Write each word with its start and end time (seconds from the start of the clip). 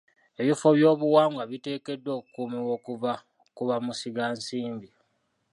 Ebifo 0.41 0.67
by'obuwangwa 0.77 1.43
biteekeddwa 1.51 2.11
okukuumibwa 2.19 2.71
okuva 2.77 3.11
ku 3.55 3.61
bamusigansimbi. 3.67 4.89